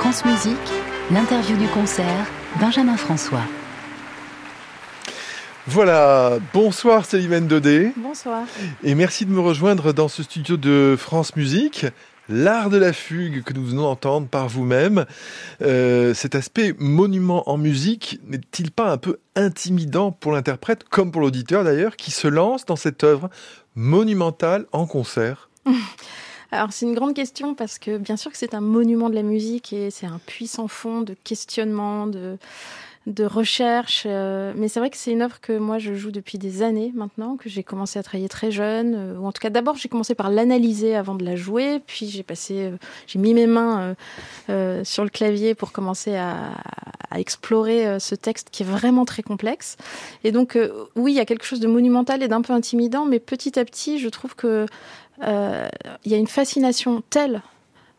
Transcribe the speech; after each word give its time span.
France 0.00 0.24
Musique, 0.24 0.56
l'interview 1.10 1.58
du 1.58 1.68
concert, 1.68 2.26
Benjamin 2.58 2.96
François. 2.96 3.42
Voilà, 5.66 6.38
bonsoir 6.54 7.04
Célimène 7.04 7.46
Dodé. 7.46 7.92
Bonsoir. 7.98 8.44
Et 8.82 8.94
merci 8.94 9.26
de 9.26 9.30
me 9.30 9.40
rejoindre 9.40 9.92
dans 9.92 10.08
ce 10.08 10.22
studio 10.22 10.56
de 10.56 10.96
France 10.98 11.36
Musique. 11.36 11.84
L'art 12.30 12.70
de 12.70 12.78
la 12.78 12.94
fugue 12.94 13.42
que 13.42 13.52
nous 13.52 13.62
venons 13.62 13.82
d'entendre 13.82 14.26
par 14.26 14.48
vous-même, 14.48 15.04
euh, 15.60 16.14
cet 16.14 16.34
aspect 16.34 16.74
monument 16.78 17.50
en 17.50 17.58
musique 17.58 18.20
n'est-il 18.26 18.70
pas 18.70 18.90
un 18.90 18.96
peu 18.96 19.18
intimidant 19.36 20.12
pour 20.12 20.32
l'interprète, 20.32 20.84
comme 20.84 21.12
pour 21.12 21.20
l'auditeur 21.20 21.62
d'ailleurs, 21.62 21.96
qui 21.96 22.10
se 22.10 22.26
lance 22.26 22.64
dans 22.64 22.76
cette 22.76 23.04
œuvre 23.04 23.28
monumentale 23.74 24.64
en 24.72 24.86
concert? 24.86 25.50
Alors 26.52 26.72
c'est 26.72 26.84
une 26.86 26.94
grande 26.94 27.14
question 27.14 27.54
parce 27.54 27.78
que 27.78 27.96
bien 27.96 28.16
sûr 28.16 28.30
que 28.30 28.36
c'est 28.36 28.54
un 28.54 28.60
monument 28.60 29.08
de 29.08 29.14
la 29.14 29.22
musique 29.22 29.72
et 29.72 29.90
c'est 29.90 30.06
un 30.06 30.20
puissant 30.26 30.66
fond 30.66 31.00
de 31.00 31.14
questionnement, 31.22 32.08
de, 32.08 32.38
de 33.06 33.24
recherche. 33.24 34.02
Euh, 34.06 34.52
mais 34.56 34.66
c'est 34.66 34.80
vrai 34.80 34.90
que 34.90 34.96
c'est 34.96 35.12
une 35.12 35.22
œuvre 35.22 35.40
que 35.40 35.56
moi 35.56 35.78
je 35.78 35.94
joue 35.94 36.10
depuis 36.10 36.38
des 36.38 36.62
années 36.62 36.92
maintenant, 36.94 37.36
que 37.36 37.48
j'ai 37.48 37.62
commencé 37.62 37.98
à 37.98 38.02
travailler 38.02 38.28
très 38.28 38.50
jeune. 38.50 38.94
Euh, 38.96 39.18
ou 39.18 39.26
en 39.26 39.32
tout 39.32 39.40
cas 39.40 39.50
d'abord 39.50 39.76
j'ai 39.76 39.88
commencé 39.88 40.16
par 40.16 40.28
l'analyser 40.28 40.96
avant 40.96 41.14
de 41.14 41.24
la 41.24 41.36
jouer, 41.36 41.80
puis 41.86 42.08
j'ai 42.08 42.24
passé, 42.24 42.64
euh, 42.64 42.76
j'ai 43.06 43.20
mis 43.20 43.32
mes 43.32 43.46
mains 43.46 43.94
sur 44.84 45.04
le 45.04 45.10
clavier 45.10 45.54
pour 45.54 45.70
commencer 45.70 46.16
à, 46.16 46.50
à 47.10 47.20
explorer 47.20 48.00
ce 48.00 48.14
texte 48.16 48.48
qui 48.50 48.64
est 48.64 48.66
vraiment 48.66 49.04
très 49.04 49.22
complexe. 49.22 49.76
Et 50.24 50.32
donc 50.32 50.58
oui, 50.96 51.12
il 51.12 51.16
y 51.16 51.20
a 51.20 51.24
quelque 51.24 51.44
chose 51.44 51.60
de 51.60 51.68
monumental 51.68 52.22
et 52.22 52.28
d'un 52.28 52.42
peu 52.42 52.52
intimidant, 52.52 53.04
mais 53.04 53.20
petit 53.20 53.58
à 53.58 53.64
petit 53.64 53.98
je 54.00 54.08
trouve 54.08 54.34
que 54.34 54.66
il 55.22 56.10
y 56.10 56.14
a 56.14 56.18
une 56.18 56.26
fascination 56.26 57.02
telle 57.10 57.42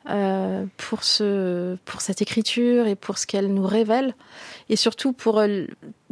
euh, 0.10 0.66
pour, 0.78 1.04
ce, 1.04 1.76
pour 1.86 2.02
cette 2.02 2.24
écriture 2.24 2.88
et 2.88 2.96
pour 2.96 3.20
ce 3.20 3.28
qu'elle 3.28 3.54
nous 3.54 3.68
révèle, 3.68 4.16
et 4.68 4.76
surtout 4.76 5.14
pour 5.14 5.38
euh, 5.38 5.68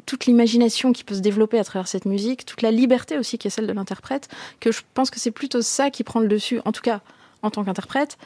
toute 0.05 0.27
l'imagination 0.27 0.93
qui 0.93 1.03
peut 1.03 1.15
se 1.15 1.21
développer 1.21 1.57
à 1.57 1.63
travers 1.63 1.87
cette 1.87 2.05
musique, 2.05 2.45
toute 2.45 2.61
la 2.61 2.69
liberté 2.69 3.17
aussi 3.17 3.39
qui 3.39 3.47
est 3.47 3.49
celle 3.49 3.65
de 3.65 3.73
l'interprète, 3.73 4.27
que 4.59 4.71
je 4.71 4.81
pense 4.93 5.09
que 5.09 5.19
c'est 5.19 5.31
plutôt 5.31 5.63
ça 5.63 5.89
qui 5.89 6.03
prend 6.03 6.19
le 6.19 6.27
dessus, 6.27 6.61
en 6.65 6.71
tout 6.71 6.83
cas 6.83 7.01
en 7.41 7.49
tant 7.49 7.63
qu'interprète, 7.63 8.19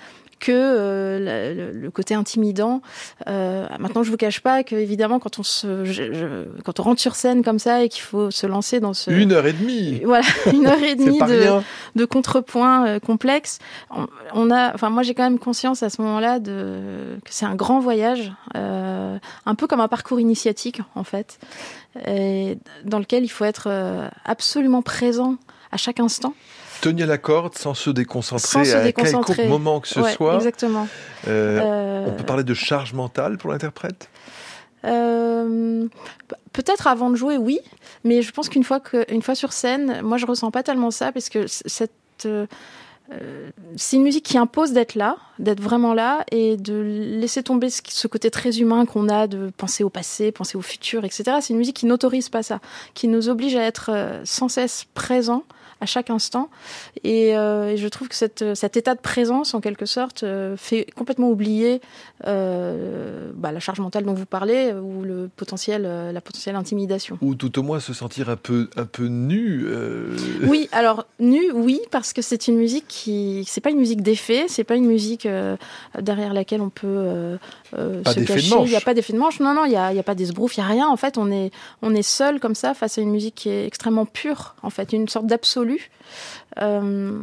que 0.44 0.52
euh, 0.52 1.72
le, 1.72 1.90
côté 1.90 2.16
intimidant. 2.16 2.82
Euh, 3.30 3.66
maintenant, 3.80 4.04
je 4.04 4.12
vous 4.12 4.18
cache 4.18 4.42
pas 4.42 4.64
que 4.64 4.76
évidemment, 4.76 5.20
quand 5.20 5.40
on 5.40 5.44
se, 5.44 6.62
quand 6.64 6.82
on 6.82 6.84
rentre 6.84 7.00
sur 7.00 7.16
scène 7.16 7.44
comme 7.44 7.60
ça 7.60 7.82
et 7.82 7.88
qu'il 7.88 8.02
faut 8.02 8.30
se 8.30 8.46
lancer 8.46 8.82
dans 8.82 8.94
ce 8.94 9.10
une 9.10 9.32
heure 9.32 9.46
et 9.46 9.54
demie, 9.54 10.02
voilà, 10.06 10.26
une 10.52 10.68
heure 10.68 10.84
et 10.84 10.96
demie 10.98 11.20
de, 11.20 11.62
de 11.96 12.06
contrepoints 12.06 12.86
euh, 12.88 13.00
complexes. 13.00 13.60
On, 14.34 14.52
a, 14.52 14.74
enfin, 14.74 14.90
moi, 14.90 15.02
j'ai 15.04 15.14
quand 15.14 15.24
même 15.24 15.40
conscience 15.40 15.82
à 15.82 15.90
ce 15.90 16.02
moment-là 16.02 16.40
de 16.40 17.18
que 17.24 17.32
c'est 17.32 17.46
un 17.46 17.56
grand 17.56 17.80
voyage, 17.80 18.34
un 18.54 19.56
peu 19.58 19.68
comme 19.68 19.80
un 19.80 19.88
parcours 19.88 20.20
initiatique 20.20 20.82
en 20.96 21.06
fait, 21.06 21.40
et 22.06 22.58
dans 22.84 23.00
lequel 23.00 23.24
il 23.24 23.30
faut 23.30 23.46
être 23.46 23.70
absolument 24.26 24.82
présent 24.82 25.38
à 25.72 25.78
chaque 25.78 26.02
instant 26.02 26.34
tenir 26.84 27.08
la 27.08 27.18
corde 27.18 27.58
sans 27.58 27.74
se 27.74 27.90
déconcentrer 27.90 28.66
sans 28.66 28.76
à 28.76 28.92
quel 28.92 29.48
moment 29.48 29.80
que 29.80 29.88
ce 29.88 30.04
soit. 30.04 30.36
Exactement. 30.36 30.88
Euh, 31.28 31.60
euh, 31.62 32.06
on 32.08 32.12
peut 32.12 32.26
parler 32.26 32.44
de 32.44 32.54
charge 32.54 32.94
mentale 32.94 33.38
pour 33.38 33.52
l'interprète? 33.52 34.10
Euh, 34.86 35.88
Peut-être 36.52 36.88
avant 36.88 37.10
de 37.10 37.16
jouer, 37.16 37.38
oui, 37.38 37.60
mais 38.04 38.22
je 38.22 38.32
pense 38.32 38.50
qu'une 38.50 38.66
fois, 38.66 38.80
que, 38.80 39.06
fois 39.22 39.34
sur 39.34 39.54
scène, 39.54 40.02
moi 40.04 40.18
je 40.18 40.26
ressens 40.26 40.52
pas 40.52 40.62
tellement 40.62 40.92
ça 40.92 41.12
parce 41.12 41.30
que 41.30 41.48
cette 41.48 42.28
c'est 43.76 43.98
une 43.98 44.04
musique 44.04 44.26
qui 44.26 44.40
impose 44.40 44.72
d'être 44.72 44.96
là, 44.96 45.18
d'être 45.38 45.62
vraiment 45.62 45.94
là 45.94 46.24
et 46.32 46.58
de 46.58 46.74
laisser 46.74 47.44
tomber 47.44 47.70
ce 47.70 48.08
côté 48.08 48.32
très 48.32 48.60
humain 48.60 48.86
qu'on 48.88 49.08
a 49.08 49.28
de 49.28 49.52
penser 49.56 49.84
au 49.84 49.90
passé, 49.90 50.32
penser 50.32 50.58
au 50.58 50.62
futur, 50.62 51.06
etc. 51.06 51.38
C'est 51.42 51.54
une 51.54 51.60
musique 51.60 51.76
qui 51.76 51.86
n'autorise 51.86 52.30
pas 52.30 52.42
ça, 52.42 52.60
qui 52.96 53.08
nous 53.08 53.30
oblige 53.30 53.56
à 53.56 53.62
être 53.62 53.92
sans 54.24 54.48
cesse 54.48 54.86
présent 54.96 55.44
à 55.84 55.86
chaque 55.86 56.10
instant. 56.10 56.50
Euh, 57.06 57.70
et, 57.70 57.78
je 57.78 57.88
trouve 57.90 58.08
que 58.08 58.16
cette, 58.16 58.56
cet 58.56 58.78
état 58.78 58.96
de 58.96 59.02
présence, 59.02 59.54
en 59.54 59.60
quelque 59.60 59.86
sorte, 59.86 60.24
euh, 60.24 60.56
fait 60.58 60.88
complètement 60.96 61.30
oublier 61.30 61.82
euh, 62.26 63.32
bah, 63.36 63.52
la 63.52 63.60
charge 63.60 63.80
mentale 63.80 64.06
dont 64.06 64.14
vous 64.14 64.26
parlez 64.26 64.74
ou 64.74 65.04
le 65.04 65.30
potentiel, 65.36 65.84
la 65.84 66.22
potentielle 66.22 66.56
intimidation. 66.56 67.18
Ou 67.22 67.36
tout 67.36 67.60
au 67.60 67.64
moins 67.64 67.80
se 67.80 67.94
sentir 67.94 68.30
un 68.30 68.38
peu, 68.38 68.70
un 68.78 68.86
peu 68.86 69.08
nu. 69.08 69.68
Oui, 70.44 70.70
alors 70.72 71.06
nu, 71.20 71.52
oui, 71.54 71.82
parce 71.92 72.14
que 72.14 72.22
c'est 72.22 72.48
une 72.48 72.58
musique 72.58 72.86
qui, 72.88 73.44
c'est 73.46 73.62
pas 73.62 73.70
une 73.70 73.80
musique 73.80 74.02
d'effet, 74.02 74.46
c'est 74.48 74.64
pas 74.64 74.76
une 74.76 74.86
musique 74.86 75.28
derrière 76.00 76.34
laquelle 76.34 76.62
on 76.62 76.70
peut 76.70 77.38
se 77.74 78.20
cacher. 78.26 78.56
Il 78.64 78.70
n'y 78.70 78.76
a 78.76 78.82
pas 78.82 78.94
d'effet 78.94 79.14
de 79.14 79.18
manche. 79.18 79.42
Non, 79.42 79.54
non, 79.54 79.66
il 79.66 79.72
n'y 79.72 79.76
a, 79.76 79.88
a, 79.88 80.04
pas 80.04 80.16
d'esbrouf, 80.16 80.56
il 80.56 80.62
n'y 80.62 80.66
a 80.66 80.70
rien. 80.70 80.88
En 80.88 80.98
fait, 80.98 81.18
on 81.18 81.30
est, 81.30 81.52
on 81.82 81.94
est 81.94 82.02
seul 82.02 82.40
comme 82.40 82.56
ça 82.56 82.74
face 82.74 82.98
à 82.98 83.02
une 83.02 83.12
musique 83.12 83.36
qui 83.36 83.50
est 83.50 83.66
extrêmement 83.68 84.06
pure, 84.06 84.56
en 84.64 84.70
fait, 84.70 84.94
une 84.94 85.10
sorte 85.10 85.28
d'absolu 85.28 85.73
euh, 86.62 87.20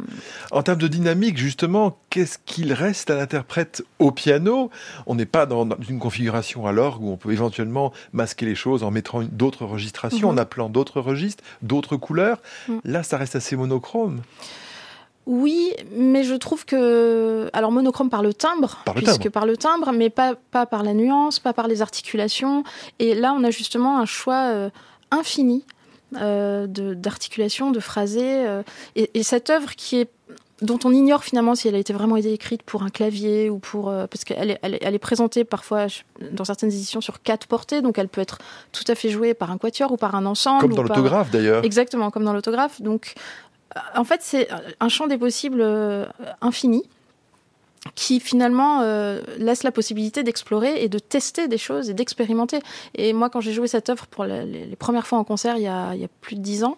en 0.51 0.63
termes 0.63 0.79
de 0.79 0.87
dynamique, 0.87 1.37
justement, 1.37 1.97
qu'est-ce 2.09 2.37
qu'il 2.45 2.73
reste 2.73 3.09
à 3.09 3.15
l'interprète 3.15 3.83
au 3.99 4.11
piano? 4.11 4.69
On 5.05 5.15
n'est 5.15 5.25
pas 5.25 5.45
dans 5.45 5.67
une 5.89 5.99
configuration 5.99 6.67
à 6.67 6.71
l'orgue 6.71 7.03
où 7.03 7.11
on 7.11 7.17
peut 7.17 7.31
éventuellement 7.31 7.93
masquer 8.13 8.45
les 8.45 8.55
choses 8.55 8.83
en 8.83 8.91
mettant 8.91 9.21
d'autres 9.23 9.65
registrations, 9.65 10.29
en 10.29 10.33
mhm. 10.33 10.39
appelant 10.39 10.69
d'autres 10.69 11.01
registres, 11.01 11.43
d'autres 11.61 11.97
couleurs. 11.97 12.41
Mhm. 12.67 12.81
Là, 12.83 13.03
ça 13.03 13.17
reste 13.17 13.35
assez 13.35 13.55
monochrome. 13.55 14.21
Oui, 15.27 15.73
mais 15.95 16.23
je 16.23 16.33
trouve 16.33 16.65
que 16.65 17.49
alors 17.53 17.71
monochrome 17.71 18.09
par 18.09 18.23
le 18.23 18.33
timbre, 18.33 18.79
par 18.85 18.95
le 18.95 19.01
puisque 19.01 19.19
timbre. 19.19 19.31
par 19.31 19.45
le 19.45 19.55
timbre, 19.55 19.91
mais 19.91 20.09
pas 20.09 20.33
pas 20.49 20.65
par 20.65 20.81
la 20.81 20.95
nuance, 20.95 21.39
pas 21.39 21.53
par 21.53 21.67
les 21.67 21.83
articulations. 21.83 22.63
Et 22.97 23.13
là, 23.13 23.33
on 23.37 23.43
a 23.43 23.51
justement 23.51 23.99
un 23.99 24.05
choix 24.05 24.45
euh, 24.47 24.69
infini 25.11 25.63
d'articulation, 26.11 27.71
de, 27.71 27.79
phrasé. 27.79 28.45
Euh, 28.47 28.63
et, 28.95 29.23
cette 29.23 29.49
œuvre 29.49 29.75
qui 29.75 29.97
est 29.97 30.09
dont 30.61 30.77
on 30.83 30.91
ignore 30.91 31.23
finalement 31.23 31.55
si 31.55 31.67
elle 31.67 31.73
a 31.73 31.79
été 31.79 31.91
vraiment 31.91 32.17
été 32.17 32.31
écrite 32.33 32.61
pour 32.61 32.83
un 32.83 32.89
clavier 32.89 33.49
ou 33.49 33.57
pour 33.57 33.89
euh, 33.89 34.05
parce 34.05 34.23
qu'elle 34.23 34.51
est, 34.51 34.59
elle, 34.61 34.93
est 34.93 34.99
présentée 34.99 35.43
parfois 35.43 35.87
dans 36.33 36.43
certaines 36.43 36.69
éditions 36.69 37.01
sur 37.01 37.23
quatre 37.23 37.47
portées 37.47 37.81
donc 37.81 37.97
elle 37.97 38.07
peut 38.07 38.21
être 38.21 38.37
tout 38.71 38.83
à 38.87 38.93
fait 38.93 39.09
jouée 39.09 39.33
par 39.33 39.49
un 39.49 39.57
quatuor 39.57 39.91
ou 39.91 39.97
par 39.97 40.13
un 40.13 40.23
ensemble 40.27 40.61
comme 40.61 40.75
dans 40.75 40.83
l'autographe 40.83 41.31
d'ailleurs 41.31 41.65
exactement 41.65 42.11
comme 42.11 42.25
dans 42.25 42.33
l'autographe 42.33 42.79
donc 42.79 43.15
en 43.95 44.03
fait 44.03 44.19
c'est 44.21 44.49
un 44.79 44.87
champ 44.87 45.07
des 45.07 45.17
possibles 45.17 45.65
infini 46.41 46.83
qui 47.95 48.19
finalement 48.19 48.81
euh, 48.81 49.21
laisse 49.37 49.63
la 49.63 49.71
possibilité 49.71 50.23
d'explorer 50.23 50.83
et 50.83 50.89
de 50.89 50.99
tester 50.99 51.47
des 51.47 51.57
choses 51.57 51.89
et 51.89 51.93
d'expérimenter. 51.93 52.59
Et 52.95 53.13
moi, 53.13 53.29
quand 53.29 53.41
j'ai 53.41 53.53
joué 53.53 53.67
cette 53.67 53.89
œuvre 53.89 54.07
pour 54.07 54.25
les, 54.25 54.75
premières 54.77 55.07
fois 55.07 55.17
en 55.17 55.23
concert 55.23 55.57
il 55.57 55.63
y, 55.63 55.67
a, 55.67 55.95
plus 56.21 56.35
de 56.35 56.41
dix 56.41 56.63
ans, 56.63 56.77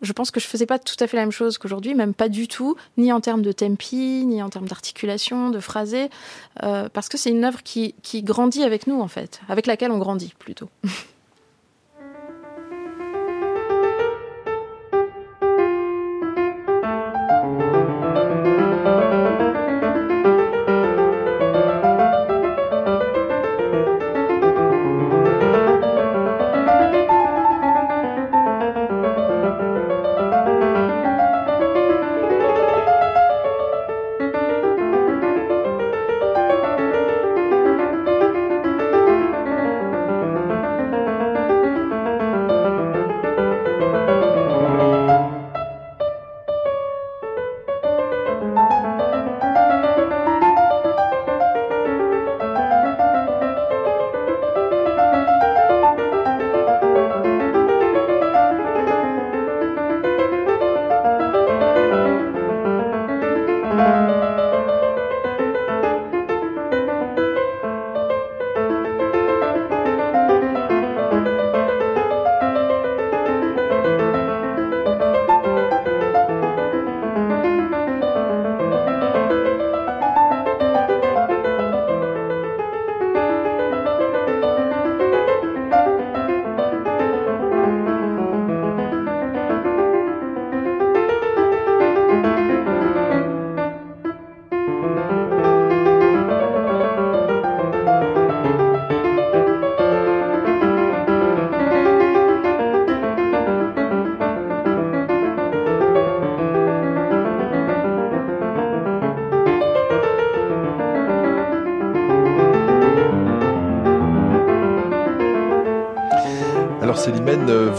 je 0.00 0.12
pense 0.12 0.30
que 0.30 0.40
je 0.40 0.46
faisais 0.46 0.66
pas 0.66 0.78
tout 0.78 0.94
à 1.00 1.06
fait 1.06 1.16
la 1.16 1.24
même 1.24 1.32
chose 1.32 1.58
qu'aujourd'hui, 1.58 1.94
même 1.94 2.14
pas 2.14 2.28
du 2.28 2.46
tout, 2.46 2.76
ni 2.96 3.12
en 3.12 3.20
termes 3.20 3.42
de 3.42 3.52
tempi, 3.52 4.24
ni 4.24 4.42
en 4.42 4.48
termes 4.48 4.68
d'articulation, 4.68 5.50
de 5.50 5.58
phrasé, 5.60 6.08
euh, 6.62 6.88
parce 6.92 7.08
que 7.08 7.18
c'est 7.18 7.30
une 7.30 7.44
œuvre 7.44 7.62
qui 7.62 7.94
grandit 8.22 8.62
avec 8.62 8.86
nous 8.86 9.00
en 9.00 9.08
fait, 9.08 9.40
avec 9.48 9.66
laquelle 9.66 9.90
on 9.90 9.98
grandit 9.98 10.32
plutôt. 10.38 10.70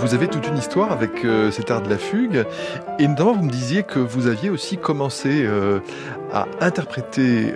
vous 0.02 0.14
avez 0.14 0.28
toute 0.28 0.48
une 0.48 0.58
histoire 0.58 0.92
avec 0.92 1.26
euh, 1.26 1.52
cet 1.52 1.72
art 1.72 1.82
de 1.82 1.90
la 1.90 1.98
fugue. 1.98 2.46
Et 3.00 3.08
notamment, 3.08 3.34
vous 3.34 3.44
me 3.44 3.52
disiez 3.52 3.84
que 3.84 4.00
vous 4.00 4.28
aviez 4.28 4.50
aussi 4.50 4.78
commencé 4.78 5.44
euh, 5.44 5.80
à 6.34 6.48
interpréter 6.62 7.56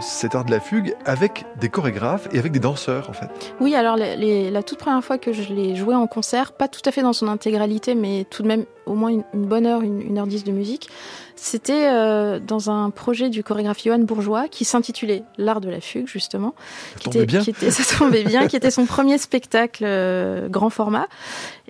cet 0.00 0.34
art 0.34 0.44
de 0.44 0.50
la 0.50 0.60
fugue 0.60 0.94
avec 1.04 1.44
des 1.60 1.68
chorégraphes 1.68 2.28
et 2.32 2.38
avec 2.38 2.52
des 2.52 2.58
danseurs, 2.58 3.10
en 3.10 3.12
fait. 3.12 3.28
Oui, 3.60 3.74
alors 3.74 3.96
la 3.96 4.62
toute 4.62 4.78
première 4.78 5.04
fois 5.04 5.18
que 5.18 5.32
je 5.32 5.52
l'ai 5.52 5.76
joué 5.76 5.94
en 5.94 6.06
concert, 6.06 6.52
pas 6.52 6.68
tout 6.68 6.80
à 6.84 6.90
fait 6.90 7.02
dans 7.02 7.12
son 7.12 7.28
intégralité, 7.28 7.94
mais 7.94 8.24
tout 8.28 8.42
de 8.42 8.48
même 8.48 8.64
au 8.88 8.94
moins 8.94 9.10
une, 9.10 9.24
bonne 9.46 9.66
heure, 9.66 9.82
une, 9.82 10.18
heure 10.18 10.26
dix 10.26 10.44
de 10.44 10.52
musique, 10.52 10.88
c'était 11.36 11.88
euh, 11.88 12.40
dans 12.40 12.70
un 12.70 12.90
projet 12.90 13.30
du 13.30 13.44
chorégraphe 13.44 13.84
Johan 13.84 14.00
Bourgeois 14.00 14.48
qui 14.48 14.64
s'intitulait 14.64 15.22
L'art 15.36 15.60
de 15.60 15.68
la 15.68 15.80
fugue, 15.80 16.08
justement. 16.08 16.54
Ça 16.94 16.98
qui 16.98 17.08
était, 17.08 17.26
bien. 17.26 17.42
Qui 17.42 17.50
était, 17.50 17.70
ça 17.70 17.96
tombait 17.96 18.24
bien, 18.24 18.48
qui 18.48 18.56
était 18.56 18.70
son 18.70 18.86
premier 18.86 19.18
spectacle 19.18 19.84
euh, 19.86 20.48
grand 20.48 20.70
format. 20.70 21.06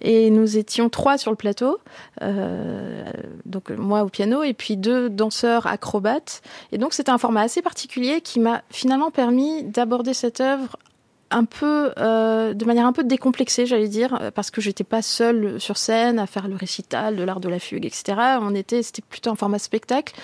Et 0.00 0.30
nous 0.30 0.56
étions 0.56 0.88
trois 0.88 1.18
sur 1.18 1.30
le 1.30 1.36
plateau, 1.36 1.78
euh, 2.22 3.04
donc 3.46 3.70
moi 3.70 4.04
au 4.04 4.08
piano 4.08 4.44
et 4.44 4.54
puis 4.54 4.76
deux 4.76 5.10
danseurs 5.10 5.66
acrobates. 5.66 6.40
Et 6.72 6.78
donc 6.78 6.94
c'était 6.94 7.10
un 7.10 7.18
format 7.18 7.42
assez 7.42 7.62
particulier 7.62 8.20
qui 8.20 8.38
m'a 8.38 8.62
finalement 8.70 9.10
permis 9.10 9.64
d'aborder 9.64 10.14
cette 10.14 10.40
œuvre 10.40 10.76
un 11.30 11.44
peu 11.44 11.92
euh, 11.98 12.54
de 12.54 12.64
manière 12.64 12.86
un 12.86 12.92
peu 12.92 13.04
décomplexée 13.04 13.66
j'allais 13.66 13.88
dire 13.88 14.30
parce 14.34 14.50
que 14.50 14.60
j'étais 14.60 14.84
pas 14.84 15.02
seule 15.02 15.60
sur 15.60 15.76
scène 15.76 16.18
à 16.18 16.26
faire 16.26 16.48
le 16.48 16.56
récital 16.56 17.16
de 17.16 17.22
l'art 17.22 17.40
de 17.40 17.48
la 17.48 17.58
fugue 17.58 17.84
etc 17.84 18.38
on 18.40 18.54
était 18.54 18.82
c'était 18.82 19.02
plutôt 19.02 19.30
un 19.30 19.36
format 19.36 19.58
spectacle. 19.58 20.14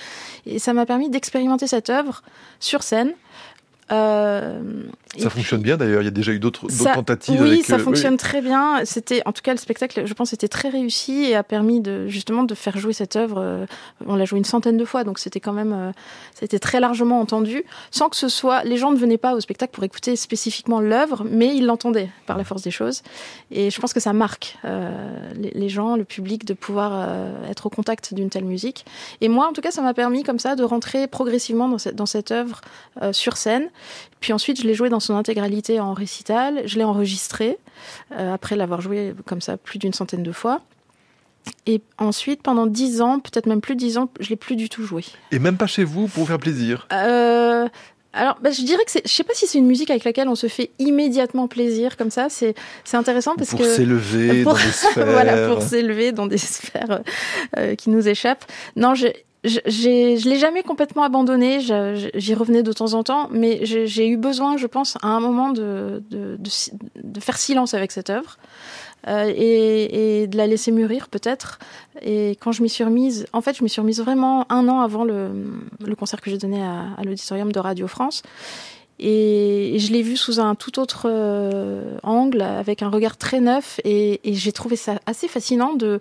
Et 0.47 0.59
ça 0.59 0.73
m'a 0.73 0.87
permis 0.87 1.11
d'expérimenter 1.11 1.67
cette 1.67 1.91
œuvre 1.91 2.23
sur 2.61 2.83
scène 2.83 3.12
euh, 3.92 4.60
ça 5.19 5.31
fonctionne 5.31 5.60
bien 5.60 5.76
d'ailleurs, 5.76 6.00
il 6.02 6.06
y 6.06 6.08
a 6.08 6.12
déjà 6.12 6.32
eu 6.32 6.38
d'autres 6.38 6.66
tentatives. 6.69 7.40
Oui, 7.40 7.62
ça 7.62 7.76
euh, 7.76 7.78
fonctionne 7.78 8.16
très 8.16 8.40
bien. 8.40 8.84
C'était, 8.84 9.22
en 9.26 9.32
tout 9.32 9.42
cas, 9.42 9.52
le 9.52 9.58
spectacle, 9.58 10.06
je 10.06 10.14
pense, 10.14 10.32
était 10.32 10.48
très 10.48 10.70
réussi 10.70 11.25
et 11.25 11.36
a 11.36 11.42
permis 11.42 11.81
de 11.81 12.08
justement 12.08 12.44
de 12.44 12.54
faire 12.54 12.78
jouer 12.78 12.92
cette 12.92 13.14
œuvre. 13.14 13.36
Euh, 13.38 13.66
on 14.06 14.16
l'a 14.16 14.25
joué 14.25 14.38
une 14.38 14.44
centaine 14.44 14.76
de 14.76 14.84
fois, 14.84 15.04
donc 15.04 15.19
c'était 15.19 15.38
quand 15.38 15.52
même, 15.52 15.92
c'était 16.34 16.58
très 16.58 16.81
largement 16.81 17.20
entendu, 17.20 17.64
sans 17.90 18.08
que 18.08 18.16
ce 18.16 18.28
soit. 18.28 18.64
Les 18.64 18.76
gens 18.76 18.90
ne 18.90 18.96
venaient 18.96 19.19
pas 19.19 19.34
au 19.34 19.40
spectacle 19.40 19.72
pour 19.72 19.84
écouter 19.84 20.16
spécifiquement 20.16 20.81
l'œuvre, 20.81 21.25
mais 21.31 21.54
ils 21.54 21.66
l'entendaient 21.66 22.10
par 22.26 22.38
la 22.38 22.44
force 22.44 22.62
des 22.62 22.70
choses. 22.70 23.02
Et 23.50 23.70
je 23.70 23.81
pense 23.81 23.92
que 23.92 24.00
ça 24.00 24.12
marque 24.12 24.58
les, 25.36 25.69
gens, 25.69 25.96
le 25.96 26.04
public, 26.04 26.44
de 26.44 26.54
pouvoir 26.54 27.08
être 27.48 27.66
au 27.66 27.70
contact 27.70 28.14
d'une 28.14 28.31
telle 28.31 28.44
musique. 28.44 28.84
Et 29.20 29.28
moi, 29.28 29.46
en 29.48 29.52
tout 29.52 29.60
cas, 29.60 29.70
ça 29.70 29.82
m'a 29.82 29.94
permis 29.94 30.22
comme 30.22 30.38
ça 30.38 30.56
de 30.56 30.64
rentrer 30.64 31.06
progressivement 31.06 31.69
dans 31.69 31.78
cette, 31.78 31.94
dans 31.94 32.06
cette 32.06 32.31
œuvre 32.31 32.60
sur 33.12 33.36
scène 33.36 33.70
puis 34.21 34.32
ensuite, 34.32 34.61
je 34.61 34.67
l'ai 34.67 34.75
joué 34.75 34.88
dans 34.88 35.00
son 35.00 35.15
intégralité 35.17 35.81
en 35.81 35.93
récital. 35.93 36.62
Je 36.67 36.79
l'ai 36.79 36.85
enregistré 36.85 37.59
euh, 38.12 38.32
après 38.32 38.56
l'avoir 38.56 38.81
joué 38.81 39.15
comme 39.26 39.41
ça 39.41 39.56
plus 39.56 39.79
d'une 39.79 39.93
centaine 39.93 40.23
de 40.23 40.32
fois. 40.32 40.62
Et 41.67 41.82
ensuite, 41.99 42.43
pendant 42.43 42.67
dix 42.67 43.03
ans, 43.03 43.21
peut-être 43.21 43.47
même 43.47 43.61
plus 43.61 43.76
dix 43.76 43.99
ans, 43.99 44.09
je 44.21 44.31
l'ai 44.31 44.37
plus 44.37 44.56
du 44.56 44.69
tout 44.69 44.82
joué. 44.82 45.05
Et 45.31 45.38
même 45.38 45.56
pas 45.56 45.67
chez 45.67 45.85
vous 45.85 46.09
pour 46.09 46.23
vous 46.23 46.29
faire 46.29 46.38
plaisir? 46.38 46.87
Euh, 46.93 47.69
alors, 48.15 48.38
bah, 48.41 48.50
je 48.50 48.62
dirais 48.62 48.82
que 48.85 48.93
je 49.05 49.11
sais 49.11 49.25
pas 49.25 49.35
si 49.35 49.47
c'est 49.47 49.59
une 49.59 49.67
musique 49.67 49.91
avec 49.91 50.05
laquelle 50.05 50.29
on 50.29 50.37
se 50.37 50.47
fait 50.47 50.70
immédiatement 50.79 51.49
plaisir 51.49 51.97
comme 51.97 52.11
ça. 52.11 52.29
C'est, 52.31 52.55
c'est 52.85 52.97
intéressant 52.97 53.35
parce 53.35 53.50
que 53.50 53.56
pour 53.56 53.67
s'élever 53.67 54.44
dans 54.44 54.55
des 54.55 54.73
sphères. 54.73 55.06
voilà, 55.06 55.49
pour 55.49 55.62
s'élever 55.62 56.12
dans 56.12 56.27
des 56.27 56.38
sphères 56.38 57.03
euh, 57.59 57.75
qui 57.75 57.91
nous 57.91 58.06
échappent. 58.09 58.44
Non, 58.77 58.94
je, 58.94 59.09
je, 59.44 60.29
l'ai 60.29 60.38
jamais 60.38 60.62
complètement 60.62 61.02
abandonné. 61.05 61.61
J'y 61.61 62.35
revenais 62.35 62.62
de 62.62 62.73
temps 62.73 62.94
en 62.94 63.02
temps, 63.02 63.29
mais 63.31 63.61
j'ai 63.64 64.08
eu 64.08 64.17
besoin, 64.17 64.56
je 64.56 64.67
pense, 64.67 64.96
à 65.02 65.08
un 65.08 65.20
moment 65.20 65.50
de, 65.50 66.02
de, 66.11 66.37
de, 66.38 66.50
de 67.02 67.20
faire 67.20 67.37
silence 67.37 67.75
avec 67.75 67.93
cette 67.93 68.11
œuvre. 68.11 68.38
Euh, 69.06 69.31
et, 69.37 70.23
et, 70.23 70.26
de 70.26 70.37
la 70.38 70.46
laisser 70.46 70.73
mûrir 70.73 71.08
peut-être. 71.08 71.58
Et 72.00 72.38
quand 72.41 72.52
je 72.52 72.62
m'y 72.62 72.70
suis 72.70 72.85
remise, 72.85 73.26
en 73.35 73.43
fait, 73.43 73.55
je 73.55 73.62
m'y 73.62 73.69
suis 73.69 73.82
remise 73.82 74.00
vraiment 74.00 74.50
un 74.50 74.67
an 74.67 74.81
avant 74.81 75.05
le, 75.05 75.29
le 75.85 75.94
concert 75.94 76.23
que 76.23 76.31
j'ai 76.31 76.38
donné 76.38 76.62
à, 76.62 76.87
à 76.96 77.02
l'auditorium 77.05 77.52
de 77.52 77.58
Radio 77.58 77.87
France. 77.87 78.23
Et, 78.99 79.76
je 79.79 79.93
l'ai 79.93 80.02
vu 80.02 80.17
sous 80.17 80.41
un 80.41 80.55
tout 80.55 80.79
autre 80.79 81.06
euh, 81.06 81.99
angle, 82.02 82.41
avec 82.41 82.81
un 82.81 82.88
regard 82.88 83.19
très 83.19 83.41
neuf, 83.41 83.79
et, 83.85 84.20
et 84.25 84.35
j'ai 84.35 84.52
trouvé 84.52 84.76
ça 84.76 84.99
assez 85.05 85.29
fascinant 85.29 85.75
de 85.75 86.00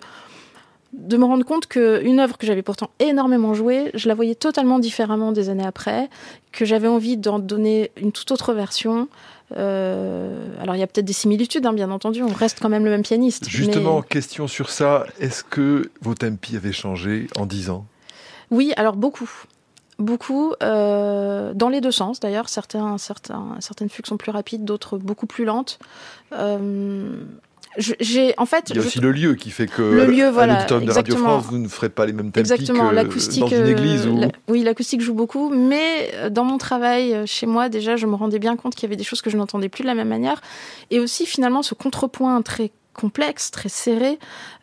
de 0.96 1.16
me 1.16 1.24
rendre 1.24 1.44
compte 1.44 1.66
qu'une 1.66 2.20
œuvre 2.20 2.38
que 2.38 2.46
j'avais 2.46 2.62
pourtant 2.62 2.90
énormément 2.98 3.54
jouée, 3.54 3.90
je 3.94 4.08
la 4.08 4.14
voyais 4.14 4.34
totalement 4.34 4.78
différemment 4.78 5.32
des 5.32 5.48
années 5.48 5.66
après, 5.66 6.08
que 6.52 6.64
j'avais 6.64 6.88
envie 6.88 7.16
d'en 7.16 7.38
donner 7.38 7.90
une 7.96 8.12
toute 8.12 8.30
autre 8.30 8.54
version. 8.54 9.08
Euh, 9.56 10.46
alors 10.60 10.74
il 10.76 10.78
y 10.78 10.82
a 10.82 10.86
peut-être 10.86 11.04
des 11.04 11.12
similitudes, 11.12 11.66
hein, 11.66 11.72
bien 11.72 11.90
entendu, 11.90 12.22
on 12.22 12.32
reste 12.32 12.58
quand 12.60 12.68
même 12.68 12.84
le 12.84 12.90
même 12.90 13.02
pianiste. 13.02 13.48
Justement, 13.48 14.02
question 14.02 14.46
sur 14.46 14.70
ça, 14.70 15.06
est-ce 15.20 15.44
que 15.44 15.90
vos 16.00 16.14
tempi 16.14 16.56
avaient 16.56 16.72
changé 16.72 17.26
en 17.36 17.46
dix 17.46 17.70
ans? 17.70 17.86
Oui, 18.50 18.72
alors 18.76 18.96
beaucoup. 18.96 19.30
Beaucoup, 19.98 20.54
euh, 20.62 21.54
dans 21.54 21.68
les 21.68 21.80
deux 21.80 21.92
sens 21.92 22.18
d'ailleurs. 22.18 22.48
Certains, 22.48 22.98
certains, 22.98 23.56
certaines 23.60 23.88
fugues 23.88 24.06
sont 24.06 24.16
plus 24.16 24.32
rapides, 24.32 24.64
d'autres 24.64 24.98
beaucoup 24.98 25.26
plus 25.26 25.44
lentes. 25.44 25.78
Euh, 26.32 27.24
j'ai 27.78 28.34
en 28.38 28.46
fait. 28.46 28.70
Il 28.70 28.76
y 28.76 28.78
a 28.78 28.82
aussi 28.82 29.00
le 29.00 29.12
lieu 29.12 29.34
qui 29.34 29.50
fait 29.50 29.66
que 29.66 29.82
le 29.82 30.06
lieu, 30.06 30.28
voilà, 30.28 30.64
de 30.64 30.90
Radio 30.92 31.16
France, 31.16 31.44
vous 31.48 31.58
ne 31.58 31.68
ferez 31.68 31.88
pas 31.88 32.06
les 32.06 32.12
mêmes 32.12 32.26
tempi 32.26 32.40
exactement, 32.40 32.90
que 32.90 33.40
dans 33.40 33.48
une 33.48 33.66
église. 33.66 34.06
Ou... 34.06 34.20
oui, 34.48 34.62
l'acoustique 34.62 35.00
joue 35.00 35.14
beaucoup, 35.14 35.50
mais 35.50 36.10
euh, 36.14 36.30
dans 36.30 36.44
mon 36.44 36.58
travail 36.58 37.14
euh, 37.14 37.26
chez 37.26 37.46
moi, 37.46 37.68
déjà, 37.68 37.96
je 37.96 38.06
me 38.06 38.14
rendais 38.14 38.38
bien 38.38 38.56
compte 38.56 38.74
qu'il 38.74 38.84
y 38.84 38.86
avait 38.86 38.96
des 38.96 39.04
choses 39.04 39.22
que 39.22 39.30
je 39.30 39.36
n'entendais 39.36 39.68
plus 39.68 39.82
de 39.82 39.88
la 39.88 39.94
même 39.94 40.08
manière, 40.08 40.40
et 40.90 41.00
aussi 41.00 41.26
finalement 41.26 41.62
ce 41.62 41.74
contrepoint 41.74 42.40
très 42.42 42.70
complexe, 42.94 43.50
très 43.50 43.68
serré. 43.68 44.18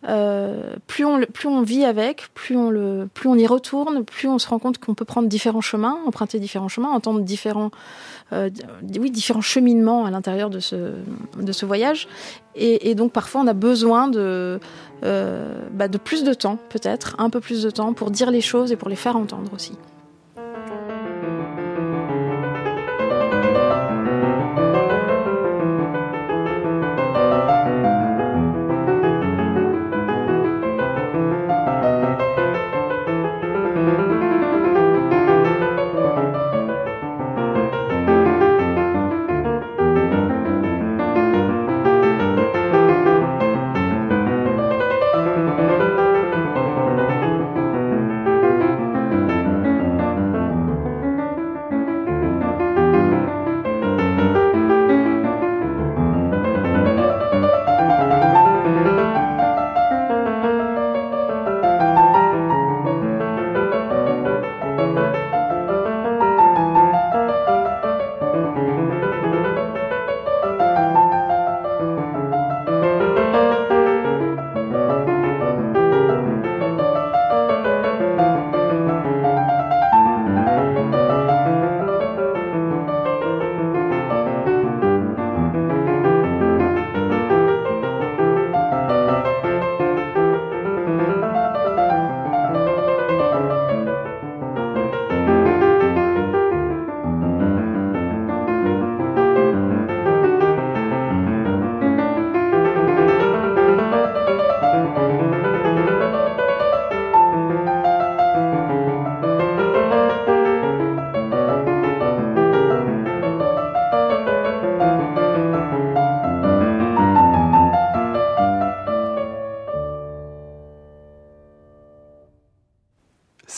Euh, 0.08 0.74
plus, 0.88 1.06
on, 1.06 1.22
plus 1.22 1.48
on 1.48 1.62
vit 1.62 1.86
avec, 1.86 2.30
plus 2.34 2.58
on, 2.58 2.72
le, 2.72 3.08
plus 3.14 3.30
on 3.30 3.36
y 3.36 3.46
retourne, 3.46 4.04
plus 4.04 4.28
on 4.28 4.40
se 4.40 4.48
rend 4.48 4.58
compte 4.58 4.80
qu'on 4.80 4.96
peut 4.96 5.06
prendre 5.06 5.28
différents 5.28 5.62
chemins, 5.62 6.00
emprunter 6.08 6.40
différents 6.40 6.70
chemins, 6.70 6.90
entendre 6.90 7.22
différents, 7.22 7.70
euh, 8.34 8.50
oui, 9.00 9.12
différents 9.12 9.42
cheminements 9.42 10.06
à 10.06 10.12
l'intérieur 10.12 10.50
de 10.50 10.60
ce, 10.60 10.94
de 11.40 11.52
ce 11.52 11.66
voyage. 11.66 12.08
Et, 12.56 12.96
donc 12.96 13.14
parfois 13.14 13.42
on 13.42 13.48
a 13.48 13.54
besoin 13.54 14.08
de, 14.08 14.60
euh, 15.04 15.62
bah, 15.72 15.88
de 15.88 15.98
plus 15.98 16.24
de 16.24 16.34
temps, 16.34 16.58
peut-être, 16.70 17.16
un 17.20 17.30
peu 17.30 17.40
plus 17.40 17.64
de 17.64 17.70
temps 17.70 17.94
pour 17.94 18.12
dire 18.12 18.32
les 18.32 18.42
choses 18.42 18.72
et 18.72 18.76
pour 18.76 18.90
les 18.90 18.96
faire 18.96 19.16
entendre 19.16 19.54
aussi. 19.54 19.74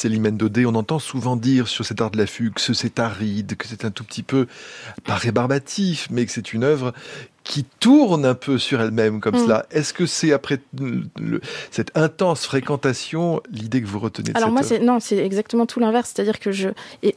Célimène 0.04 0.38
on 0.66 0.76
entend 0.76 1.00
souvent 1.00 1.38
dire 1.38 1.70
sur 1.70 1.86
cet 1.86 2.02
art 2.02 2.12
de 2.12 2.18
la 2.18 2.28
fugue 2.28 2.56
que 2.56 2.74
c'est 2.74 3.00
aride, 3.00 3.56
que 3.56 3.66
c'est 3.66 3.86
un 3.86 3.90
tout 3.90 4.04
petit 4.04 4.22
peu, 4.22 4.48
pas 5.06 5.16
rébarbatif, 5.16 6.10
mais 6.12 6.26
que 6.26 6.32
c'est 6.34 6.52
une 6.52 6.66
œuvre 6.66 6.92
qui 7.44 7.66
tourne 7.80 8.26
un 8.26 8.36
peu 8.36 8.58
sur 8.58 8.82
elle-même 8.82 9.20
comme 9.20 9.36
mm. 9.36 9.44
cela. 9.44 9.66
Est-ce 9.72 9.94
que 9.94 10.06
c'est 10.06 10.32
après 10.32 10.60
cette 11.72 11.96
intense 11.96 12.46
fréquentation 12.46 13.42
l'idée 13.52 13.82
que 13.82 13.88
vous 13.88 14.00
retenez 14.00 14.32
de 14.32 14.38
Alors 14.38 14.52
moi, 14.52 14.64
c'est 14.64 14.80
non, 14.80 15.00
c'est 15.00 15.18
exactement 15.18 15.66
tout 15.66 15.80
l'inverse. 15.80 16.12
C'est-à-dire 16.14 16.40
que 16.40 16.52
je, 16.52 16.70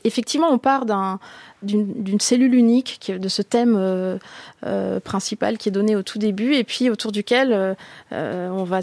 effectivement, 0.05 0.49
on 0.51 0.59
part 0.59 0.87
d'un 0.87 1.21
d'une 1.63 2.21
cellule 2.21 2.55
unique 2.55 3.11
de 3.11 3.29
ce 3.29 3.43
thème 3.43 3.77
euh, 3.77 4.19
euh, 4.65 5.01
principal 5.01 5.57
qui 5.59 5.71
est 5.71 5.73
donné 5.73 5.97
au 5.97 6.03
tout 6.03 6.19
début 6.19 6.55
et 6.55 6.65
puis 6.65 6.91
autour 6.91 7.13
duquel 7.13 7.75
euh, 8.13 8.49
on 8.51 8.65
va, 8.65 8.81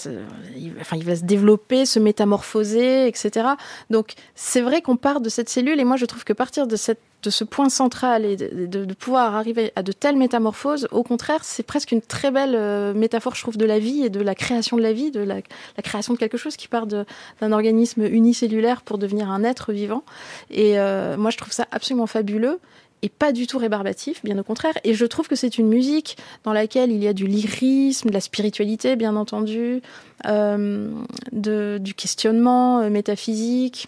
il, 0.57 0.73
enfin, 0.81 0.97
il 0.97 1.05
va 1.05 1.15
se 1.15 1.23
développer, 1.23 1.85
se 1.85 1.99
métamorphoser, 1.99 3.07
etc. 3.07 3.49
Donc 3.89 4.13
c'est 4.35 4.61
vrai 4.61 4.81
qu'on 4.81 4.97
part 4.97 5.21
de 5.21 5.29
cette 5.29 5.49
cellule 5.49 5.79
et 5.79 5.83
moi 5.83 5.97
je 5.97 6.05
trouve 6.05 6.23
que 6.23 6.33
partir 6.33 6.67
de 6.67 6.75
cette 6.75 6.99
de 7.23 7.29
ce 7.29 7.43
point 7.43 7.69
central 7.69 8.25
et 8.25 8.35
de, 8.35 8.93
pouvoir 8.93 9.35
arriver 9.35 9.71
à 9.75 9.83
de 9.83 9.91
telles 9.91 10.17
métamorphoses, 10.17 10.87
au 10.91 11.03
contraire, 11.03 11.43
c'est 11.43 11.63
presque 11.63 11.91
une 11.91 12.01
très 12.01 12.31
belle 12.31 12.55
euh, 12.55 12.93
métaphore, 12.93 13.33
je 13.35 13.41
trouve, 13.41 13.57
de 13.57 13.65
la 13.65 13.79
vie 13.79 14.03
et 14.03 14.09
de 14.09 14.19
la 14.19 14.35
création 14.35 14.77
de 14.77 14.81
la 14.81 14.93
vie, 14.93 15.09
de 15.09 15.21
la, 15.21 15.41
création 15.81 16.13
de 16.13 16.19
quelque 16.19 16.37
chose 16.37 16.57
qui 16.57 16.67
part 16.67 16.85
d'un 16.85 17.51
organisme 17.51 18.03
unicellulaire 18.03 18.81
pour 18.81 18.97
devenir 18.97 19.31
un 19.31 19.43
être 19.43 19.71
vivant. 19.71 20.03
Et 20.51 20.79
euh, 20.79 21.17
moi, 21.17 21.31
je 21.31 21.37
trouve 21.37 21.53
ça 21.53 21.65
absolument 21.71 22.07
fabuleux 22.07 22.59
et 23.01 23.09
pas 23.09 23.31
du 23.31 23.47
tout 23.47 23.57
rébarbatif, 23.57 24.23
bien 24.23 24.37
au 24.37 24.43
contraire. 24.43 24.73
Et 24.83 24.93
je 24.93 25.05
trouve 25.05 25.27
que 25.27 25.35
c'est 25.35 25.57
une 25.57 25.67
musique 25.67 26.17
dans 26.43 26.53
laquelle 26.53 26.91
il 26.91 27.01
y 27.01 27.07
a 27.07 27.13
du 27.13 27.27
lyrisme, 27.27 28.09
de 28.09 28.13
la 28.13 28.21
spiritualité, 28.21 28.95
bien 28.95 29.15
entendu, 29.15 29.81
euh, 30.25 30.89
de, 31.31 31.79
du 31.81 31.93
questionnement 31.93 32.89
métaphysique 32.89 33.87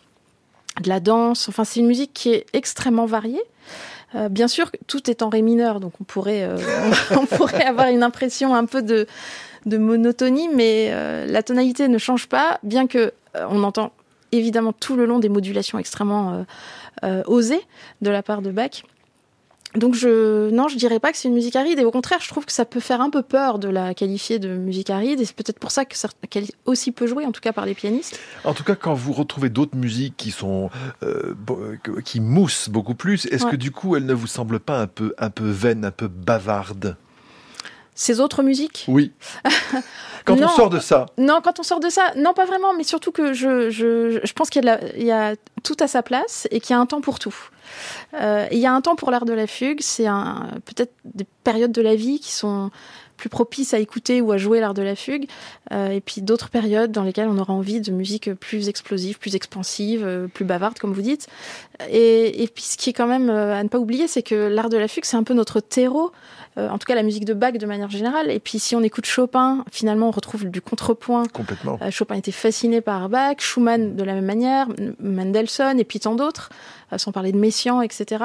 de 0.81 0.89
la 0.89 0.99
danse. 0.99 1.49
Enfin, 1.49 1.63
c'est 1.63 1.79
une 1.79 1.87
musique 1.87 2.13
qui 2.13 2.31
est 2.31 2.45
extrêmement 2.53 3.05
variée. 3.05 3.43
Euh, 4.15 4.29
bien 4.29 4.47
sûr, 4.47 4.71
tout 4.87 5.09
est 5.09 5.21
en 5.21 5.29
ré 5.29 5.41
mineur, 5.41 5.79
donc 5.79 5.93
on 5.99 6.03
pourrait, 6.03 6.43
euh, 6.43 6.57
on, 7.11 7.25
pourrait 7.25 7.65
avoir 7.65 7.87
une 7.87 8.03
impression 8.03 8.55
un 8.55 8.65
peu 8.65 8.81
de, 8.81 9.07
de 9.65 9.77
monotonie, 9.77 10.47
mais 10.53 10.89
euh, 10.91 11.25
la 11.25 11.43
tonalité 11.43 11.87
ne 11.87 11.97
change 11.97 12.27
pas, 12.27 12.59
bien 12.63 12.87
que 12.87 13.13
on 13.49 13.63
entend 13.63 13.91
évidemment 14.31 14.71
tout 14.71 14.95
le 14.95 15.05
long 15.05 15.19
des 15.19 15.27
modulations 15.27 15.77
extrêmement 15.77 16.45
osées 17.27 17.61
de 18.01 18.09
la 18.09 18.23
part 18.23 18.41
de 18.41 18.49
Bach. 18.49 18.83
Donc 19.75 19.95
je 19.95 20.49
non, 20.51 20.67
je 20.67 20.77
dirais 20.77 20.99
pas 20.99 21.11
que 21.11 21.17
c'est 21.17 21.27
une 21.27 21.33
musique 21.33 21.55
aride. 21.55 21.79
Et 21.79 21.85
au 21.85 21.91
contraire, 21.91 22.19
je 22.21 22.29
trouve 22.29 22.45
que 22.45 22.51
ça 22.51 22.65
peut 22.65 22.79
faire 22.79 23.01
un 23.01 23.09
peu 23.09 23.21
peur 23.21 23.59
de 23.59 23.67
la 23.67 23.93
qualifier 23.93 24.39
de 24.39 24.49
musique 24.49 24.89
aride. 24.89 25.19
Et 25.19 25.25
c'est 25.25 25.35
peut-être 25.35 25.59
pour 25.59 25.71
ça 25.71 25.85
que 25.85 25.95
qu'elle 26.29 26.45
aussi 26.65 26.91
peut 26.91 27.07
jouer 27.07 27.25
en 27.25 27.31
tout 27.31 27.41
cas 27.41 27.53
par 27.53 27.65
les 27.65 27.73
pianistes. 27.73 28.19
En 28.43 28.53
tout 28.53 28.63
cas, 28.63 28.75
quand 28.75 28.93
vous 28.93 29.13
retrouvez 29.13 29.49
d'autres 29.49 29.77
musiques 29.77 30.15
qui 30.17 30.31
sont 30.31 30.69
euh, 31.03 31.35
qui 32.03 32.19
moussent 32.19 32.69
beaucoup 32.69 32.95
plus, 32.95 33.25
est-ce 33.27 33.45
que 33.45 33.55
du 33.55 33.71
coup, 33.71 33.95
elles 33.95 34.05
ne 34.05 34.13
vous 34.13 34.27
semblent 34.27 34.59
pas 34.59 34.79
un 34.79 34.87
peu 34.87 35.13
un 35.17 35.29
peu 35.29 35.49
vaines, 35.49 35.85
un 35.85 35.91
peu 35.91 36.07
bavardes? 36.07 36.97
Ces 37.97 38.19
autres 38.19 38.43
musiques? 38.43 38.85
Oui. 38.89 39.13
Quand 40.25 40.41
on 40.41 40.49
sort 40.49 40.69
de 40.69 40.79
ça. 40.79 41.05
Non, 41.19 41.39
quand 41.43 41.59
on 41.59 41.63
sort 41.63 41.79
de 41.79 41.87
ça, 41.87 42.11
non, 42.17 42.33
pas 42.33 42.45
vraiment, 42.45 42.73
mais 42.75 42.83
surtout 42.83 43.11
que 43.11 43.33
je, 43.33 43.69
je, 43.69 44.19
je 44.23 44.33
pense 44.33 44.49
qu'il 44.49 44.65
y, 44.97 45.03
y, 45.03 45.11
a 45.11 45.35
tout 45.61 45.77
à 45.79 45.87
sa 45.87 46.01
place 46.01 46.47
et 46.49 46.59
qu'il 46.59 46.73
y 46.73 46.77
a 46.77 46.79
un 46.79 46.87
temps 46.87 46.99
pour 46.99 47.19
tout. 47.19 47.35
Euh, 48.13 48.47
il 48.51 48.59
y 48.59 48.65
a 48.65 48.73
un 48.73 48.81
temps 48.81 48.95
pour 48.95 49.11
l'art 49.11 49.25
de 49.25 49.33
la 49.33 49.47
fugue, 49.47 49.81
c'est 49.81 50.07
peut-être 50.65 50.93
des 51.05 51.25
périodes 51.43 51.71
de 51.71 51.81
la 51.81 51.95
vie 51.95 52.19
qui 52.19 52.31
sont 52.31 52.71
plus 53.17 53.29
propices 53.29 53.73
à 53.73 53.79
écouter 53.79 54.21
ou 54.21 54.31
à 54.31 54.37
jouer 54.37 54.59
l'art 54.59 54.73
de 54.73 54.81
la 54.81 54.95
fugue, 54.95 55.27
euh, 55.71 55.89
et 55.89 56.01
puis 56.01 56.21
d'autres 56.21 56.49
périodes 56.49 56.91
dans 56.91 57.03
lesquelles 57.03 57.27
on 57.27 57.37
aura 57.37 57.53
envie 57.53 57.81
de 57.81 57.91
musique 57.91 58.33
plus 58.33 58.69
explosive, 58.69 59.19
plus 59.19 59.35
expansive, 59.35 60.03
euh, 60.05 60.27
plus 60.27 60.45
bavarde, 60.45 60.77
comme 60.79 60.93
vous 60.93 61.01
dites. 61.01 61.27
Et, 61.89 62.43
et, 62.43 62.47
puis 62.47 62.63
ce 62.63 62.77
qui 62.77 62.89
est 62.89 62.93
quand 62.93 63.07
même 63.07 63.29
à 63.29 63.61
ne 63.61 63.67
pas 63.67 63.79
oublier, 63.79 64.07
c'est 64.07 64.23
que 64.23 64.35
l'art 64.47 64.69
de 64.69 64.77
la 64.77 64.87
fugue, 64.87 65.05
c'est 65.05 65.17
un 65.17 65.23
peu 65.23 65.33
notre 65.33 65.59
terreau. 65.59 66.11
Euh, 66.57 66.69
en 66.69 66.77
tout 66.77 66.85
cas 66.85 66.95
la 66.95 67.03
musique 67.03 67.25
de 67.25 67.33
Bach 67.33 67.53
de 67.53 67.65
manière 67.65 67.89
générale. 67.89 68.31
Et 68.31 68.39
puis 68.39 68.59
si 68.59 68.75
on 68.75 68.81
écoute 68.81 69.05
Chopin, 69.05 69.65
finalement 69.71 70.07
on 70.07 70.11
retrouve 70.11 70.45
du 70.45 70.61
contrepoint. 70.61 71.25
Complètement. 71.25 71.77
Euh, 71.81 71.91
Chopin 71.91 72.15
était 72.15 72.31
fasciné 72.31 72.81
par 72.81 73.09
Bach, 73.09 73.35
Schumann 73.39 73.95
de 73.95 74.03
la 74.03 74.13
même 74.13 74.25
manière, 74.25 74.67
Mendelssohn 74.99 75.79
et 75.79 75.83
puis 75.83 75.99
tant 75.99 76.15
d'autres, 76.15 76.49
euh, 76.93 76.97
sans 76.97 77.11
parler 77.11 77.33
de 77.33 77.37
Messiaen, 77.37 77.81
etc. 77.81 78.23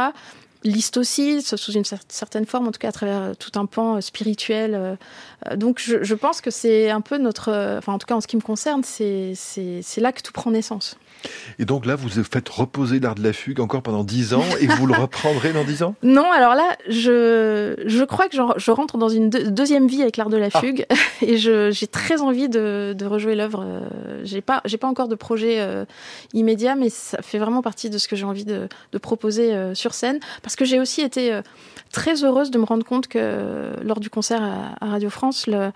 Liszt 0.62 0.96
aussi, 0.96 1.42
sous 1.42 1.72
une 1.72 1.84
certaine 1.84 2.46
forme, 2.46 2.68
en 2.68 2.72
tout 2.72 2.78
cas 2.78 2.88
à 2.88 2.92
travers 2.92 3.36
tout 3.36 3.58
un 3.58 3.66
pan 3.66 4.00
spirituel. 4.00 4.98
Donc 5.56 5.78
je, 5.78 6.02
je 6.02 6.14
pense 6.14 6.40
que 6.40 6.50
c'est 6.50 6.90
un 6.90 7.00
peu 7.00 7.16
notre, 7.16 7.76
enfin 7.78 7.94
en 7.94 7.98
tout 7.98 8.06
cas 8.06 8.14
en 8.14 8.20
ce 8.20 8.26
qui 8.26 8.36
me 8.36 8.42
concerne, 8.42 8.82
c'est 8.84 9.34
là 9.96 10.12
que 10.12 10.20
tout 10.20 10.32
prend 10.32 10.50
naissance. 10.50 10.98
Et 11.58 11.64
donc 11.64 11.84
là, 11.84 11.94
vous 11.94 12.08
faites 12.08 12.48
reposer 12.48 13.00
l'art 13.00 13.14
de 13.14 13.22
la 13.22 13.32
fugue 13.32 13.60
encore 13.60 13.82
pendant 13.82 14.04
dix 14.04 14.34
ans 14.34 14.44
et 14.60 14.66
vous 14.66 14.86
le 14.86 14.94
reprendrez 14.98 15.52
dans 15.52 15.64
dix 15.64 15.82
ans? 15.82 15.94
Non, 16.02 16.30
alors 16.30 16.54
là, 16.54 16.76
je, 16.88 17.74
je 17.84 18.04
crois 18.04 18.28
que 18.28 18.36
je, 18.56 18.70
rentre 18.70 18.96
dans 18.96 19.08
une 19.08 19.28
deuxième 19.28 19.86
vie 19.86 20.02
avec 20.02 20.16
l'art 20.16 20.30
de 20.30 20.36
la 20.36 20.48
ah. 20.52 20.60
fugue 20.60 20.86
et 21.22 21.36
j'ai 21.36 21.86
très 21.86 22.22
envie 22.22 22.48
de, 22.48 22.94
de 22.96 23.06
rejouer 23.06 23.34
l'œuvre. 23.34 23.64
Euh, 23.66 24.20
j'ai 24.24 24.40
pas, 24.40 24.62
pas 24.62 24.86
encore 24.86 25.08
de 25.08 25.14
projet 25.14 25.60
euh, 25.60 25.84
immédiat, 26.32 26.76
mais 26.76 26.88
ça 26.88 27.20
fait 27.22 27.38
vraiment 27.38 27.62
partie 27.62 27.90
de 27.90 27.98
ce 27.98 28.08
que 28.08 28.16
j'ai 28.16 28.24
envie 28.24 28.44
de, 28.44 28.68
de 28.92 28.98
proposer 28.98 29.54
euh, 29.54 29.74
sur 29.74 29.92
scène 29.94 30.20
parce 30.42 30.56
que 30.56 30.64
j'ai 30.64 30.80
aussi 30.80 31.02
été 31.02 31.40
très 31.92 32.24
heureuse 32.24 32.50
de 32.50 32.58
me 32.58 32.64
rendre 32.64 32.86
compte 32.86 33.08
que 33.08 33.72
lors 33.82 34.00
du 34.00 34.08
concert 34.08 34.42
à, 34.42 34.76
à 34.80 34.90
Radio 34.90 35.10
France, 35.10 35.46
le, 35.46 35.70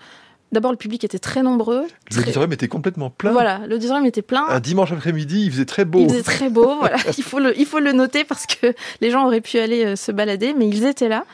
D'abord, 0.51 0.71
le 0.71 0.77
public 0.77 1.03
était 1.03 1.19
très 1.19 1.43
nombreux. 1.43 1.85
L'auditorium 2.15 2.53
était 2.53 2.67
complètement 2.67 3.09
plein. 3.09 3.31
Voilà, 3.31 3.61
l'auditorium 3.67 4.05
était 4.05 4.21
plein. 4.21 4.45
Un 4.47 4.59
dimanche 4.59 4.91
après-midi, 4.91 5.45
il 5.45 5.51
faisait 5.51 5.65
très 5.65 5.85
beau. 5.85 5.99
Il 5.99 6.09
faisait 6.09 6.23
très 6.23 6.49
beau, 6.49 6.77
voilà. 6.79 6.97
Il 7.17 7.23
faut, 7.23 7.39
le, 7.39 7.57
il 7.59 7.65
faut 7.65 7.79
le 7.79 7.91
noter 7.91 8.23
parce 8.23 8.45
que 8.45 8.73
les 9.01 9.11
gens 9.11 9.25
auraient 9.25 9.41
pu 9.41 9.57
aller 9.57 9.83
euh, 9.83 9.95
se 9.95 10.11
balader, 10.11 10.53
mais 10.53 10.67
ils 10.67 10.85
étaient 10.85 11.09
là. 11.09 11.25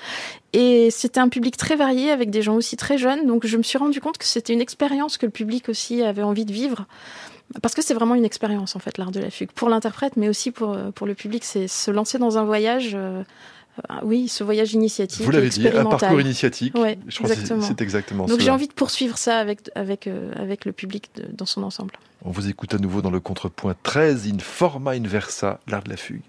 Et 0.54 0.90
c'était 0.92 1.20
un 1.20 1.30
public 1.30 1.58
très 1.58 1.76
varié 1.76 2.12
avec 2.12 2.30
des 2.30 2.42
gens 2.42 2.56
aussi 2.56 2.78
très 2.78 2.98
jeunes. 2.98 3.26
Donc 3.26 3.46
je 3.46 3.58
me 3.58 3.64
suis 3.64 3.78
rendu 3.78 4.02
compte 4.02 4.18
que 4.18 4.26
c'était 4.26 4.54
une 4.54 4.62
expérience 4.62 5.18
que 5.18 5.26
le 5.26 5.32
public 5.32 5.70
aussi 5.70 6.02
avait 6.02 6.24
envie 6.24 6.46
de 6.46 6.54
vivre. 6.54 6.86
Parce 7.62 7.74
que 7.74 7.82
c'est 7.82 7.94
vraiment 7.94 8.16
une 8.16 8.26
expérience, 8.26 8.76
en 8.76 8.80
fait, 8.80 8.98
l'art 8.98 9.12
de 9.12 9.20
la 9.20 9.30
fugue. 9.30 9.52
Pour 9.52 9.70
l'interprète, 9.70 10.16
mais 10.16 10.30
aussi 10.30 10.52
pour, 10.52 10.72
euh, 10.72 10.92
pour 10.92 11.06
le 11.06 11.16
public, 11.16 11.44
c'est 11.44 11.68
se 11.68 11.92
lancer 11.92 12.18
dans 12.18 12.38
un 12.38 12.44
voyage. 12.44 12.92
Euh, 12.94 13.24
oui, 14.04 14.28
ce 14.28 14.44
voyage 14.44 14.74
initiatique. 14.74 15.26
Vous 15.26 15.32
l'avez 15.32 15.50
dit, 15.50 15.68
un 15.68 15.86
parcours 15.86 16.20
initiatique. 16.22 16.78
Ouais, 16.78 16.98
je 17.08 17.18
crois 17.18 17.32
exactement. 17.32 17.62
c'est 17.62 17.82
exactement 17.82 18.26
Donc 18.26 18.40
j'ai 18.40 18.50
envie 18.50 18.68
de 18.68 18.74
poursuivre 18.74 19.18
ça 19.18 19.38
avec, 19.38 19.70
avec, 19.76 20.08
euh, 20.08 20.32
avec 20.36 20.66
le 20.66 20.72
public 20.72 21.10
dans 21.34 21.46
son 21.46 21.64
ensemble. 21.64 21.94
On 22.24 22.32
vous 22.32 22.50
écoute 22.50 22.74
à 22.74 22.78
nouveau 22.78 23.02
dans 23.02 23.10
le 23.10 23.20
contrepoint 23.20 23.76
13, 23.84 24.28
in 24.28 24.40
forma 24.40 24.92
inversa, 24.92 25.60
l'art 25.68 25.84
de 25.84 25.90
la 25.90 25.98
fugue. 25.98 26.22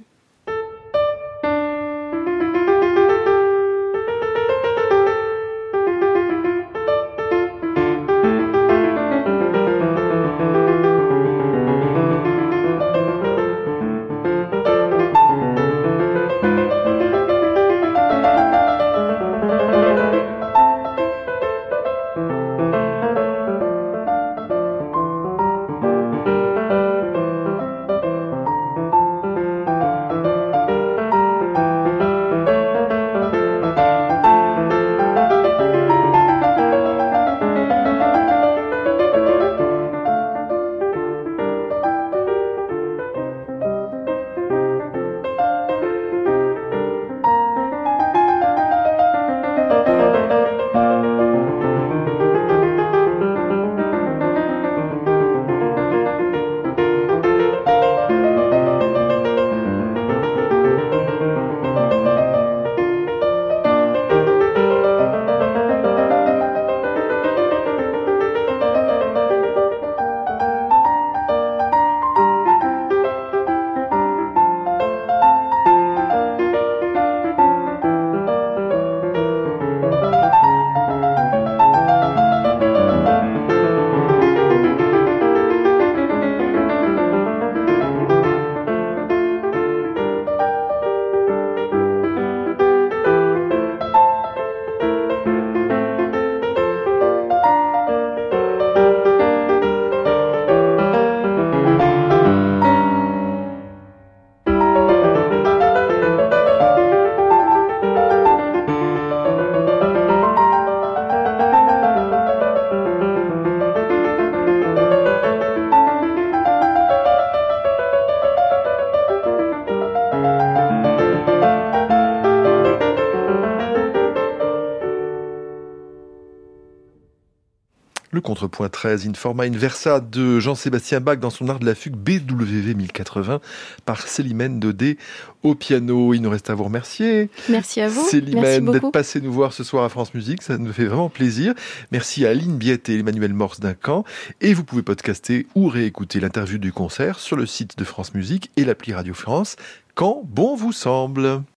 Contrepoint 128.21 128.69
13 128.69 129.07
in 129.09 129.14
forma 129.14 129.45
inversa 129.45 130.00
de 130.00 130.38
Jean-Sébastien 130.38 131.00
Bach 131.00 131.19
dans 131.19 131.31
son 131.31 131.49
art 131.49 131.59
de 131.59 131.66
la 131.66 131.75
fugue 131.75 131.95
BWV 131.95 132.75
1080 132.75 133.40
par 133.87 134.07
Célimène 134.07 134.61
Dodé 134.61 134.99
au 135.42 135.54
piano. 135.54 136.12
Il 136.12 136.21
nous 136.21 136.31
reste 136.31 136.50
à 136.50 136.54
vous 136.54 136.64
remercier. 136.64 137.31
Merci 137.49 137.81
à 137.81 137.88
vous. 137.88 138.04
Célimène 138.04 138.71
d'être 138.71 138.90
passé 138.90 139.21
nous 139.21 139.33
voir 139.33 139.52
ce 139.52 139.64
soir 139.64 139.85
à 139.85 139.88
France 139.88 140.12
Musique, 140.14 140.42
ça 140.42 140.59
nous 140.59 140.73
fait 140.73 140.85
vraiment 140.85 141.09
plaisir. 141.09 141.54
Merci 141.90 142.26
à 142.26 142.31
Aline 142.31 142.57
Biette 142.57 142.88
et 142.88 142.99
Emmanuel 142.99 143.33
Morse 143.33 143.61
Duncan. 143.61 144.04
Et 144.40 144.52
vous 144.52 144.64
pouvez 144.64 144.83
podcaster 144.83 145.47
ou 145.54 145.69
réécouter 145.69 146.21
l'interview 146.21 146.59
du 146.59 146.73
concert 146.73 147.19
sur 147.19 147.37
le 147.37 147.47
site 147.47 147.78
de 147.78 147.85
France 147.85 148.14
Musique 148.14 148.50
et 148.57 148.64
l'appli 148.64 148.92
Radio 148.92 149.14
France 149.14 149.57
quand 149.95 150.23
bon 150.25 150.57
vous 150.57 150.73
semble. 150.73 151.42